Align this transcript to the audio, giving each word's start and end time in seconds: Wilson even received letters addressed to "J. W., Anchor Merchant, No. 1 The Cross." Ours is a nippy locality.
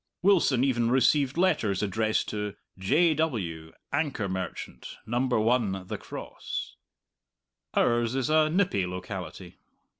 Wilson 0.23 0.63
even 0.63 0.89
received 0.89 1.37
letters 1.37 1.83
addressed 1.83 2.27
to 2.29 2.55
"J. 2.79 3.13
W., 3.13 3.71
Anchor 3.93 4.27
Merchant, 4.27 4.97
No. 5.05 5.19
1 5.21 5.85
The 5.85 5.99
Cross." 5.99 6.75
Ours 7.75 8.15
is 8.15 8.27
a 8.31 8.49
nippy 8.49 8.87
locality. 8.87 9.59